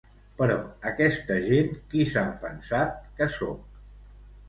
[0.37, 0.55] Però
[0.91, 3.83] aquesta gent qui s'han pensat que soc?